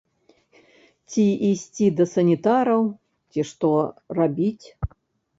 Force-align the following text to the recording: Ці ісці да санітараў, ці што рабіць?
Ці 1.09 1.25
ісці 1.49 1.85
да 1.99 2.07
санітараў, 2.13 2.83
ці 3.35 3.45
што 3.51 3.69
рабіць? 4.21 4.67